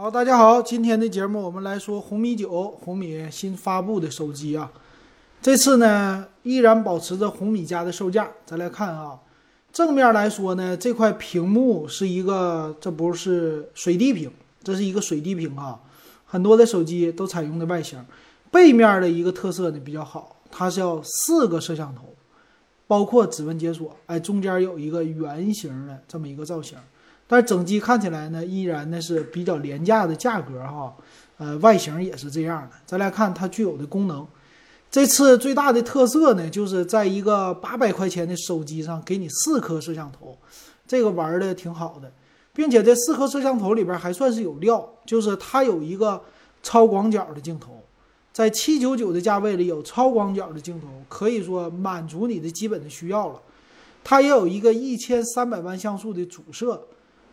[0.00, 4.72] 好，大家好，今天的节目我们来说红米九，红米新发布的手机啊。
[5.42, 8.30] 这次呢，依然保持着红米家的售价。
[8.46, 9.20] 咱来看啊，
[9.70, 14.32] 正面来说呢，这块屏幕是一个，这不是水滴屏，
[14.62, 15.78] 这是一个水滴屏啊。
[16.24, 18.02] 很多的手机都采用的外形。
[18.50, 22.14] 背面的一个特色呢比较好，它是要四个摄像头，
[22.86, 26.78] 包括指纹解锁，哎，中间有一个圆形的这么一个造型。
[27.32, 30.92] 但是整机看起来呢，依然呢是比较廉价的价格哈，
[31.38, 32.70] 呃，外形也是这样的。
[32.84, 34.26] 再来看它具有的功能，
[34.90, 40.36] 这次最大的特色呢，就是在一个八百块钱的手机上给你四颗摄像头，
[40.88, 42.12] 这个玩的挺好的，
[42.52, 46.20] 并且这四颗摄像头里边还算是有料，就是它有一个
[46.64, 47.80] 超广角的镜头，
[48.32, 53.40] 在七九九的价位里有超广角的镜头，可以说满足你的基本的需要了。
[54.02, 56.88] 它也有一个一千三百万像素的主摄。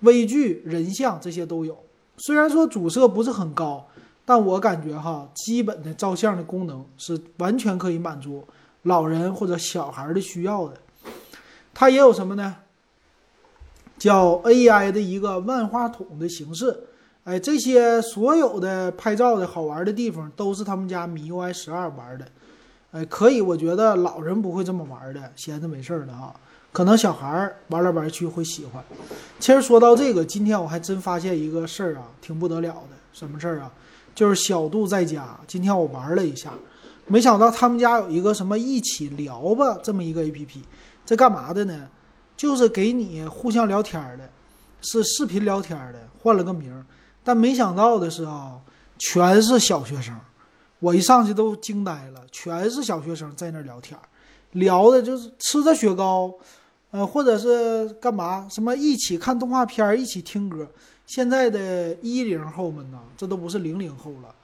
[0.00, 1.76] 微距、人像这些都有，
[2.18, 3.86] 虽然说主摄不是很高，
[4.24, 8.44] 但我感觉哈，基本的照相的功能是完全可以满足
[8.82, 10.76] 老人或者小孩的需要的。
[11.74, 12.56] 它也有什么呢？
[13.98, 16.84] 叫 AI 的一个万花筒的形式，
[17.24, 22.26] 哎，这些所有的拍照的好玩的地方都是他们家米 UI 十二玩的，
[22.92, 26.34] 哎，可以，我觉得老人不会这么玩的，闲着没事儿的哈。
[26.72, 28.82] 可能小孩儿玩来玩去会喜欢。
[29.38, 32.96] 其实说到这个，今天我还真发现一个事儿啊，挺不得了的。
[33.12, 33.72] 什么事儿啊？
[34.14, 35.38] 就是小度在家。
[35.46, 36.52] 今天我玩了一下，
[37.06, 40.58] 没想到他们家有一个什么一起聊吧这么一个 APP，
[41.04, 41.88] 这干嘛的呢？
[42.36, 44.30] 就是给你互相聊天的，
[44.80, 46.86] 是视频聊天的，换了个名儿。
[47.24, 48.58] 但没想到的是啊，
[48.98, 50.16] 全是小学生。
[50.78, 53.98] 我一上去都惊呆了，全是小学生在那聊天，
[54.52, 56.32] 聊的就是吃着雪糕。
[56.90, 58.48] 呃，或者是干嘛？
[58.50, 60.68] 什么一起看动画片一起听歌。
[61.06, 64.34] 现在的一零后们呢，这都不是零零后了，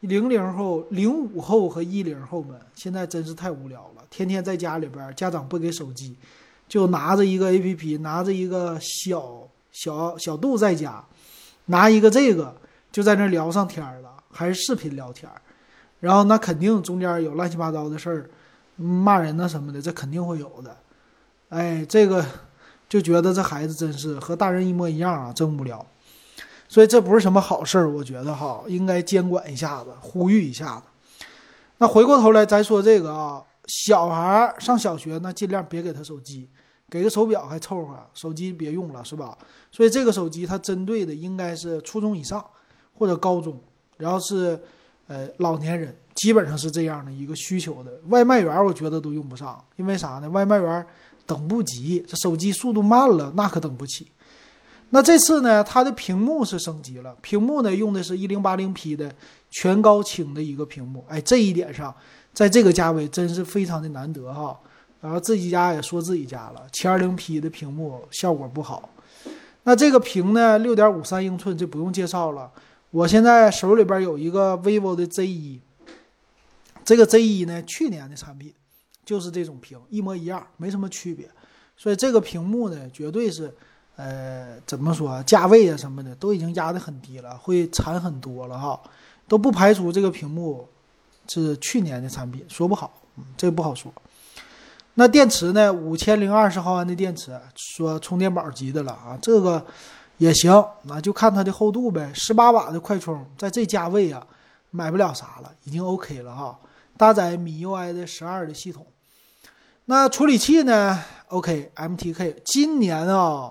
[0.00, 4.02] 零零后、零五后和一零后们，现在真是太无聊了。
[4.08, 6.16] 天天在家里边，家长不给手机，
[6.68, 11.04] 就拿着一个 APP，拿着一个小小小度在家，
[11.66, 12.56] 拿一个这个
[12.90, 15.30] 就在那聊上天了，还是视频聊天。
[16.00, 18.30] 然后那肯定中间有乱七八糟的事儿，
[18.76, 20.76] 骂人呐什么的，这肯定会有的。
[21.50, 22.24] 哎，这个
[22.88, 25.84] 就觉得这孩子真是和大人一模一样啊，真无聊。
[26.68, 30.82] 所以这不是什么好事儿，我觉得哈，应该监管一下子，呼吁一下子。
[31.78, 36.48] 那回过头来再说这个啊，小孩上小学那尽量别给他手机，
[36.88, 39.36] 给个手表还凑合，手机别用了，是吧？
[39.72, 42.44] 所以这个手机它针对的应该是初中以上
[42.94, 43.60] 或者高中，
[43.96, 44.56] 然后是
[45.08, 48.00] 呃老年人，基本上是这样的一个需求的。
[48.06, 50.30] 外卖员我觉得都用不上，因为啥呢？
[50.30, 50.86] 外卖员。
[51.30, 54.08] 等不及，这手机速度慢了，那可等不起。
[54.90, 59.14] 那这次呢，它的屏幕是升级了，屏幕呢用的是一零八零 P 的
[59.48, 61.04] 全高清的一个屏幕。
[61.06, 61.94] 哎，这一点上，
[62.32, 64.58] 在这个价位真是非常的难得哈。
[65.00, 68.90] 然后自己家也说自己家了，七二零 P 的屏幕效果不好。
[69.62, 72.50] 那这个屏呢，六点五三英寸，这不用介绍了。
[72.90, 75.60] 我现在手里边有一个 vivo 的 Z 一，
[76.84, 78.52] 这个 Z 一呢，去年的产品。
[79.04, 81.28] 就是这种屏一模一样，没什么区别，
[81.76, 83.52] 所以这个屏幕呢，绝对是，
[83.96, 88.80] 呃，怎么说，价位啊什么的都已经压得很低了，会惨很多了哈，
[89.26, 90.68] 都不排除这个屏幕
[91.28, 92.92] 是去年的产品，说不好，
[93.36, 93.92] 这不好说。
[94.94, 99.64] 那电池呢，五千零二十毫安的电池，说充电宝级的了啊，这个
[100.18, 102.12] 也行，那就看它的厚度呗。
[102.12, 104.26] 十八瓦的快充，在这价位啊，
[104.70, 106.58] 买不了啥了，已经 OK 了哈。
[107.00, 108.86] 搭载米 UI 的十二的系统。
[109.86, 112.36] 那处理器呢？OK，MTK。
[112.44, 113.50] 今年啊，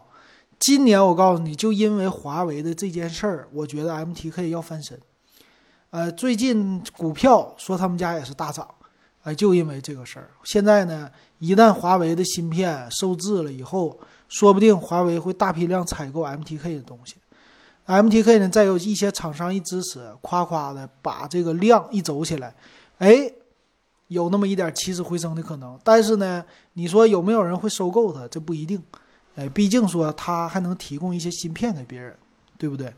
[0.60, 5.00] 今年我告诉你就因为华为的这件事儿，我觉得 MTK 要翻身。
[5.90, 8.70] 呃，最近股票说他们家也是大涨，
[9.24, 10.30] 哎，就因为这个事儿。
[10.44, 11.09] 现在呢，
[11.40, 17.16] 一旦华为的芯片受制了以后，说不定华为会大批量采购 MTK 的东西。
[17.88, 22.53] MTK 呢，再有一些厂商一支持，夸夸的把这个量一走起来，
[23.00, 23.34] 哎。
[24.09, 28.28] 有那么一点起死回生的可能，但是呢，你说有没有人会收购它？
[28.28, 28.79] 这不一定。
[29.35, 32.14] 哎，毕竟说它还能提供一些芯片给别人，
[32.58, 32.94] 对不对？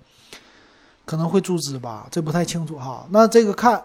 [1.05, 3.05] 可能会注资吧，这不太清楚哈。
[3.11, 3.83] 那这个看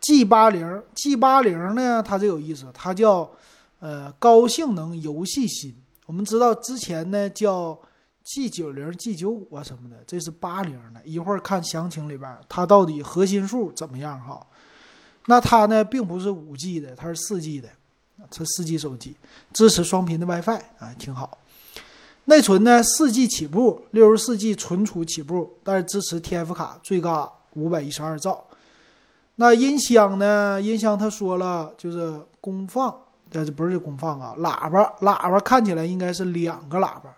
[0.00, 3.28] G 八零，G 八零呢，它这有意思，它叫
[3.80, 5.74] 呃高性能游戏芯。
[6.04, 7.76] 我们知道之前呢叫
[8.22, 11.00] G 九零、G 九五啊什么的，这是八零的。
[11.04, 14.46] 一会儿看详情里边，它到底核心数怎么样哈？
[15.26, 17.68] 那它呢，并不是五 G 的，它是四 G 的，
[18.30, 19.16] 它四 G 手机
[19.52, 21.38] 支持双频的 WiFi 啊，挺好。
[22.26, 28.44] 内存呢四 G 起步，六十四 G 存储起步，但是支持 TF 卡，最高五百一十二兆。
[29.36, 30.60] 那音箱呢？
[30.60, 32.96] 音箱他说了，就是功放，
[33.30, 34.34] 但是不是功放啊？
[34.38, 37.14] 喇叭，喇叭看起来应该是两个喇叭，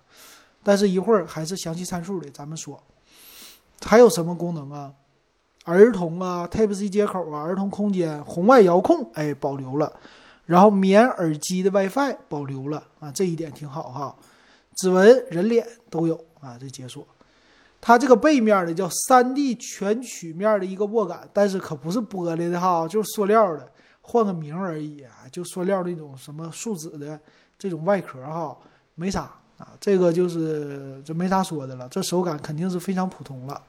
[0.62, 2.82] 但是一会儿还是详细参数的，咱们说。
[3.82, 4.93] 还有什么功能啊？
[5.69, 9.93] 儿童啊，Type C 接口啊，儿童空间，红外遥控，哎，保留了。
[10.47, 14.17] 然后免耳机的 WiFi 保留了啊，这一点挺好哈。
[14.76, 17.06] 指纹、人脸都有啊，这解锁。
[17.81, 23.70] 它这个背面的叫三 D 全曲面的一个握感，但是可不是玻璃的哈，就是塑料的，
[24.00, 27.20] 换个名而已啊，就塑料那种什么树脂的
[27.59, 28.56] 这种外壳哈，
[28.94, 33.62] 没啥啊，这个就是就没啥说的了，这手感肯定是非常普通了。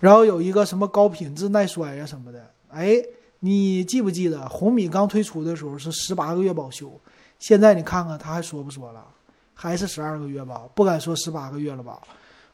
[0.00, 2.96] 然后有一个什么高品质耐摔呀什么的，哎，
[3.40, 6.90] 你记不记得红米刚推出的时候是十八个月保修，
[7.38, 9.06] 现在你看看他还说不说了，
[9.54, 12.00] 还是十二个月吧，不敢说十八个月了吧。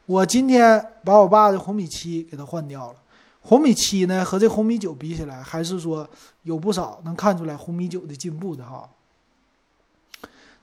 [0.06, 2.98] 我今天把我爸的红米七给它换掉了，
[3.40, 6.08] 红米七呢和这红米九比起来，还是说
[6.42, 8.88] 有不少能看出来红米九的进步的哈。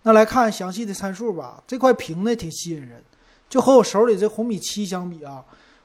[0.04, 3.02] 那来看详细的参数吧，这块屏呢挺吸引人，
[3.50, 5.44] 就和我手里这红米七相比啊，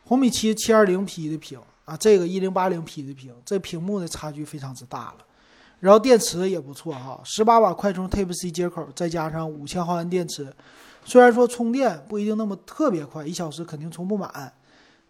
[0.08, 5.19] 红米七七二零 P 的屏啊，这个一零八零 P 的屏，这屏幕的差距非常之大了。
[5.81, 10.50] 然后电池也不错哈，十八瓦快充 Type C 接口，再加上五千毫安电池。
[11.05, 14.50] 虽然说充电不一定那么特别快，一小时肯定充不满，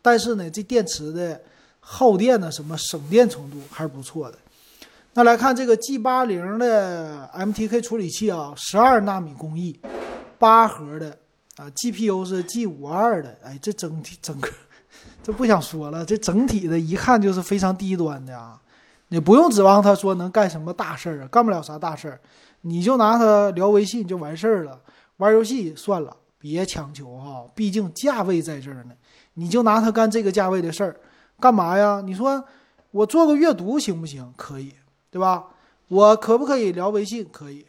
[0.03, 1.41] 但是呢，这电池的
[1.79, 4.39] 耗电呢，什么省电程度还是不错的。
[5.15, 9.79] 那来看这个 G 八零的 MTK 处理器啊，十二纳米工艺，
[10.41, 11.17] 八核的
[11.56, 14.51] 啊，GPU 是 G 五二的，哎，这整体整个
[15.29, 18.59] 这不想说了，这整体的一看就是非常低端的啊。
[19.09, 22.19] 你不用指望他说能干什么大事儿啊，干不了啥大事儿，
[22.63, 24.81] 你就拿它聊微信就完事儿了。
[25.19, 28.93] 玩游戏算了，别强求哈，毕竟价位在这儿呢。
[29.35, 30.97] 你就拿它干这个价位的事儿，
[31.39, 32.01] 干嘛呀？
[32.03, 32.43] 你说
[32.91, 34.33] 我做个阅读行不行？
[34.35, 34.73] 可以，
[35.11, 35.45] 对吧？
[35.89, 37.29] 我可不可以聊微信？
[37.31, 37.67] 可以。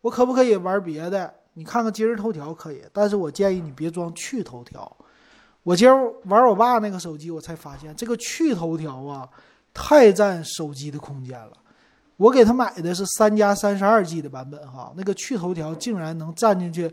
[0.00, 1.34] 我可不可以玩别的？
[1.52, 4.96] 你看看今日头条可以，但是我建议你别装趣头条。
[5.62, 9.28] 我今儿玩我爸那个手机，我才发现这个趣头条啊，
[9.72, 11.52] 太占手机的空间了。
[12.16, 16.92] 我给他买的是三加三十二 G 的版本哈，那个去头条竟然能占进去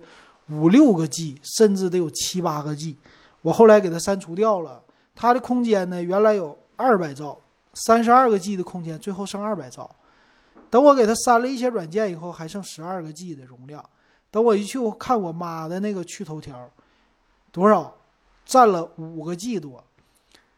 [0.49, 2.97] 五六个 G，甚至得有七八个 G。
[3.41, 4.81] 我后来给它删除掉了。
[5.15, 7.37] 它的空间呢，原来有二百兆，
[7.73, 9.89] 三十二个 G 的空间，最后剩二百兆。
[10.69, 13.83] 等我给它删了一些软件以后，还剩十二个 G 的容量。
[14.31, 16.69] 等我一去我看我妈的那个去头条，
[17.51, 17.93] 多少
[18.49, 19.83] 占了五个 G 多，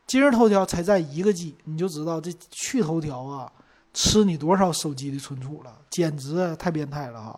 [0.07, 3.51] 今日头条才占一个 G，你就知道这去头条啊。
[3.93, 7.37] 吃你多少手机的存储了，简直太变态了哈！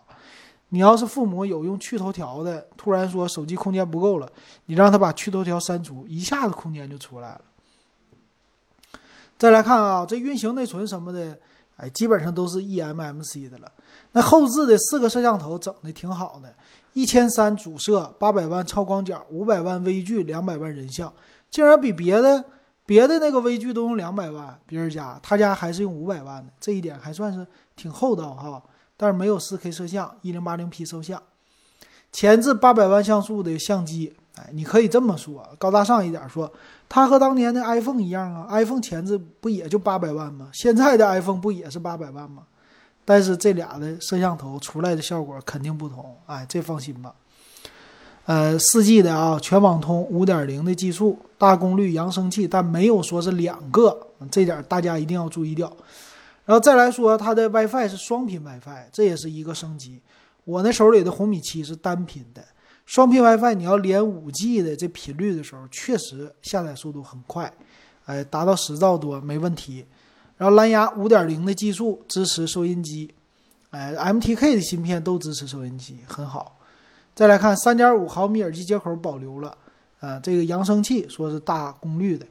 [0.69, 4.31] 你要是父母有用去头条的，突然说手机空间不够了，
[4.67, 7.41] 你让他把去头条删除，一下子空间就出来了。
[9.39, 11.39] 再来看啊，这运行内存什么的，
[11.77, 13.71] 哎，基本上都是 eMMC 的了。
[14.11, 16.53] 那后置的四个摄像头整的挺好的，
[16.93, 21.13] 一千三主摄，八百万超广角，五百万微距，两百万人像，
[21.49, 22.45] 竟然比别的。
[22.85, 27.47] 别的那个微距都用两百万，别人家他家还是用五百万的，这一点还算是
[27.77, 28.61] 挺厚道哈。
[28.97, 31.23] 但是没有四 K 摄像，一零八零 P 摄像，
[32.11, 36.51] 前置八百万像素的相机，哎，你可以这么说，高大上一点说，
[36.89, 40.49] 它和当年的 iPhone 一样啊，iPhone 前置不也就八百万吗？
[40.51, 42.43] 现在的 iPhone 不也是八百万吗？
[43.05, 47.13] 但是这俩的摄像头出来的效果肯定不同，哎，这放心吧。
[48.25, 55.69] 呃，四 G 的啊，全网通五点零的技术，大功率扬声器，但没有说是两个，这点大家一定要注意掉。
[56.45, 60.01] 然后再来说，它的 WiFi 是双频 WiFi，这也是一个升级。
[60.45, 62.41] 我那手里的红米七是单频的，
[62.85, 67.51] 双频 WiFi 你要连五 G 的这频率的时候，确实下载速度很快，
[68.05, 69.85] 哎，达到十兆多没问题。
[70.35, 73.13] 然后蓝牙五点零的技术支持收音机，
[73.69, 76.59] 哎，MTK 的芯片都支持收音机，很好。
[77.15, 79.55] 再来看三点五毫米耳机接口保留了，
[79.99, 82.25] 啊，这个扬声器说是大功率的，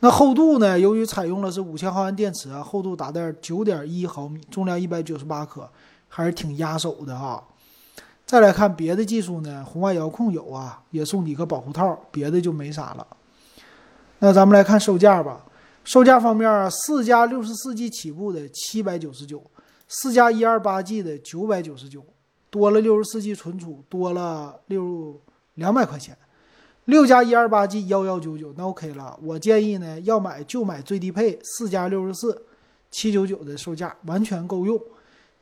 [0.00, 0.78] 那厚度呢？
[0.80, 5.70] 由于采用了是五千毫安电池啊，厚度达到九点一毫米，重量一百九十八克，
[6.08, 7.44] 还是挺压手的哈。
[8.32, 13.06] 再来看别的技术呢，红外遥控有啊，也送你个保护套，别的就没啥了。
[14.20, 15.44] 那咱们来看售价吧，
[15.84, 19.44] 售价方面啊，四加六十四 G 起步的七百九十九，
[19.86, 22.02] 四加一二八 G 的九百九十九。
[22.48, 25.20] 多了六十四 G 存储，多了六
[25.56, 26.16] 两百块钱，
[26.86, 29.14] 六加一二八 G 幺幺九九，那 OK 了。
[29.22, 32.46] 我建议呢，要买就买最低配四加六十四，
[32.90, 34.80] 七九九的售价完全够用。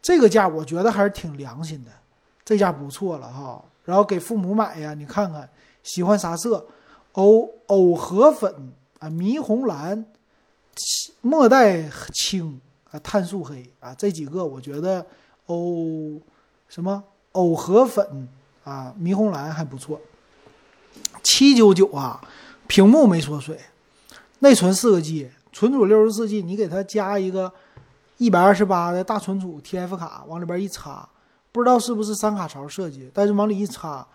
[0.03, 1.93] 这个价我觉得还是挺良心的，
[2.51, 3.65] 这价不错了哈。
[3.85, 5.49] 然后给父母买呀，你看看
[5.85, 6.67] 喜欢啥色？
[7.13, 10.05] 藕藕荷粉啊，霓虹蓝、
[11.21, 15.07] 墨黛青啊，碳素黑啊，这几个我觉得
[15.47, 16.21] 藕
[16.69, 18.29] 什么藕荷粉
[18.65, 20.01] 啊，霓虹蓝还不错。
[21.23, 22.21] 七九九啊，
[22.67, 23.59] 屏幕没缩水，
[24.41, 27.53] 内存四个 G，存储六十四 G，你给它加一个
[28.19, 31.09] 一百二十八的大存储 TF 卡，往里边一插，
[31.53, 34.07] 不知道是不是三卡槽设计，但是往里一插，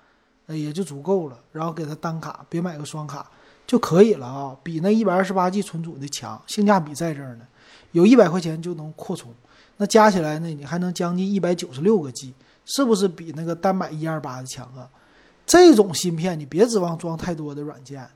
[0.47, 1.37] 呃也就足够了。
[1.51, 3.29] 然后给它单卡，别买个双卡
[3.67, 7.45] 就可以了啊，比那一百二十八 G 存储的强，性价比在这儿呢。
[7.91, 9.33] 有一百块钱就能扩充，
[9.77, 12.33] 那加起来呢，你还能将近一百九十六个 G，
[12.65, 14.89] 是不是比那个单买一二八的强啊？
[15.45, 18.09] 这种芯片你别指望装太多的软件，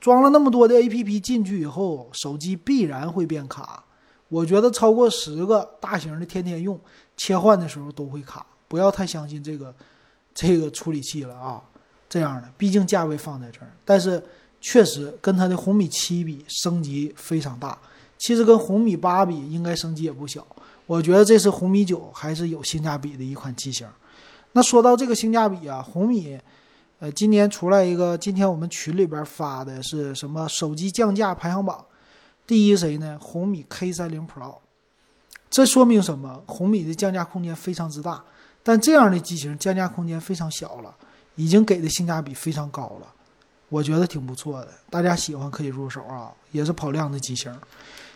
[0.00, 3.84] 装了那么多的 APP 进去以后，手机必然会变卡。
[4.28, 6.80] 我觉得超过十个大型的天天用，
[7.16, 8.44] 切换的时候都会卡。
[8.68, 9.74] 不要太相信这个
[10.34, 11.62] 这个处理器了啊！
[12.08, 14.22] 这样的，毕竟价位放在这儿，但是
[14.60, 17.78] 确实跟它的红米七比升级非常大。
[18.18, 20.44] 其实跟红米八比应该升级也不小。
[20.86, 23.86] 我觉得这是红米九还是有性价比的一款机型。
[24.52, 26.38] 那说到这个性价比啊，红米，
[26.98, 31.84] 呃，今年出来一个，今天我们群里边发的是什么手机降价排行榜，
[32.46, 33.18] 第一谁呢？
[33.20, 34.56] 红米 K 三零 Pro，
[35.48, 36.42] 这说明什么？
[36.46, 38.22] 红米的降价空间非常之大，
[38.62, 40.94] 但这样的机型降价空间非常小了，
[41.36, 43.06] 已经给的性价比非常高了，
[43.68, 47.54] 我觉得挺不错的，大家喜欢可以入手啊，也是跑量的机型。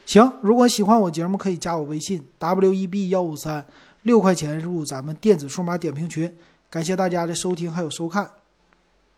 [0.07, 3.65] 行，如果喜欢我节目，可以加我微信 w e b 幺五三。
[4.03, 6.35] 六块钱入咱们电子数码点评群，
[6.71, 8.31] 感谢大家的收听还有收看，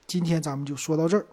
[0.08, 1.24] 今天咱们就说到这儿。